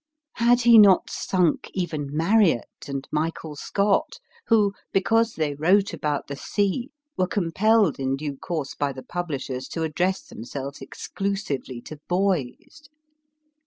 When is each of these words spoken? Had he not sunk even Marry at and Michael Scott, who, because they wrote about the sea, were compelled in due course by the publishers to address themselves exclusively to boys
Had 0.37 0.61
he 0.61 0.79
not 0.79 1.11
sunk 1.11 1.69
even 1.75 2.09
Marry 2.11 2.53
at 2.53 2.87
and 2.89 3.07
Michael 3.11 3.55
Scott, 3.55 4.17
who, 4.47 4.73
because 4.91 5.35
they 5.35 5.53
wrote 5.53 5.93
about 5.93 6.25
the 6.25 6.35
sea, 6.35 6.89
were 7.17 7.27
compelled 7.27 7.99
in 7.99 8.15
due 8.15 8.35
course 8.35 8.73
by 8.73 8.93
the 8.93 9.03
publishers 9.03 9.67
to 9.67 9.83
address 9.83 10.23
themselves 10.23 10.81
exclusively 10.81 11.81
to 11.81 11.99
boys 12.09 12.81